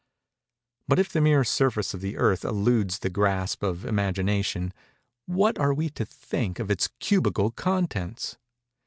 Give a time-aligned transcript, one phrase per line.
[0.87, 4.73] But if the mere surface of the Earth eludes the grasp of the imagination,
[5.27, 8.35] what are we to think of its cubical contents?